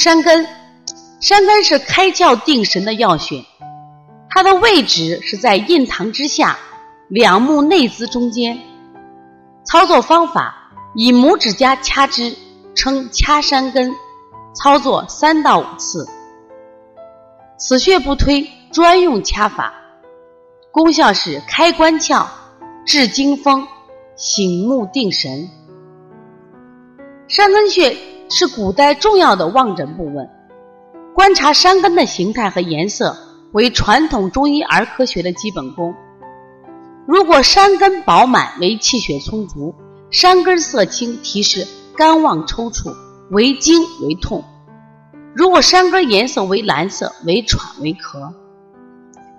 [0.00, 0.46] 山根，
[1.20, 3.44] 山根是开窍定神的要穴，
[4.30, 6.58] 它的位置是在印堂之下，
[7.08, 8.58] 两目内眦中间。
[9.62, 12.34] 操作方法：以拇指夹掐之，
[12.74, 13.94] 称掐山根，
[14.54, 16.08] 操作三到五次。
[17.58, 19.74] 此穴不推，专用掐法。
[20.72, 22.24] 功效是开关窍、
[22.86, 23.68] 治惊风、
[24.16, 25.46] 醒目定神。
[27.28, 27.94] 山根穴
[28.30, 30.26] 是古代重要的望诊部位，
[31.14, 33.16] 观察山根的形态和颜色
[33.52, 35.92] 为传统中医儿科学的基本功。
[37.06, 39.74] 如果山根饱满，为气血充足；
[40.12, 41.66] 山根色青，提示
[41.96, 42.94] 肝旺抽搐，
[43.32, 44.44] 为惊为痛。
[45.34, 48.32] 如果山根颜色为蓝色，为喘为咳。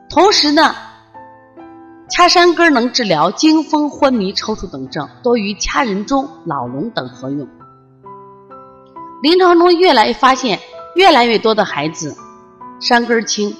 [0.09, 0.75] 同时呢。
[2.13, 7.47] 掐山根能治疗惊风、昏迷、抽搐等症，多于掐人中、老龙等合用。
[9.21, 10.59] 临床中越来越发现，
[10.95, 12.17] 越来越多的孩子
[12.79, 13.55] 山根青，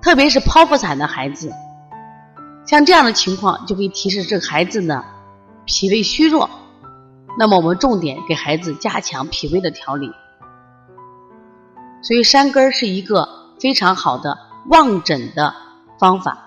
[0.00, 1.50] 特别是剖腹产的孩子，
[2.64, 5.04] 像这样的情况就可以提示这个孩子呢
[5.64, 6.48] 脾胃虚弱。
[7.36, 10.10] 那么我们重点给孩子加强脾胃的调理。
[12.00, 15.52] 所以山根是一个非常好的望诊的
[15.98, 16.45] 方法。